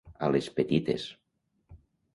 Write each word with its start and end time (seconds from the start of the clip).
A 0.27 0.29
les 0.35 0.47
petites. 0.61 1.07